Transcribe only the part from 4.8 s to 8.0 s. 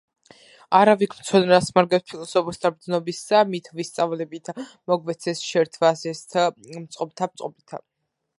მოგვეცეს შერთვა ზესთ მწყობრთა წყობისა.